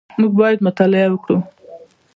[0.19, 1.37] موږ باید مطالعه وکړو